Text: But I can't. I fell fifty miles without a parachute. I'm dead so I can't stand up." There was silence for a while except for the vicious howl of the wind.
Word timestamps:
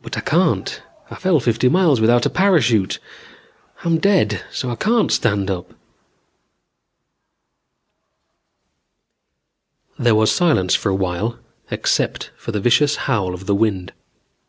But 0.00 0.16
I 0.16 0.20
can't. 0.20 0.80
I 1.10 1.16
fell 1.16 1.40
fifty 1.40 1.68
miles 1.68 2.00
without 2.00 2.24
a 2.24 2.30
parachute. 2.30 3.00
I'm 3.82 3.98
dead 3.98 4.42
so 4.52 4.70
I 4.70 4.76
can't 4.76 5.10
stand 5.10 5.50
up." 5.50 5.74
There 9.98 10.14
was 10.14 10.30
silence 10.30 10.76
for 10.76 10.90
a 10.90 10.94
while 10.94 11.36
except 11.68 12.30
for 12.36 12.52
the 12.52 12.60
vicious 12.60 12.94
howl 13.10 13.34
of 13.34 13.46
the 13.46 13.56
wind. 13.56 13.92